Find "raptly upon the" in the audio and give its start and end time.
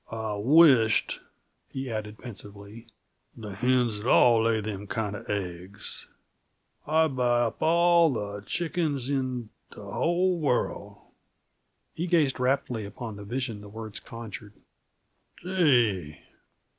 12.39-13.23